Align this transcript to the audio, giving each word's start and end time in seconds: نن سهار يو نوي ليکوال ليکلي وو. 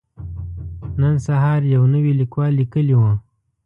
نن 0.99 1.15
سهار 1.27 1.61
يو 1.75 1.83
نوي 1.93 2.11
ليکوال 2.21 2.51
ليکلي 2.59 2.93
وو. 2.99 3.11